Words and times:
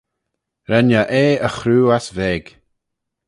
Ren 0.69 0.89
eh 1.01 1.05
eh 1.23 1.33
y 1.47 1.49
chroo 1.57 1.89
ass 1.97 2.07
veg. 2.17 2.45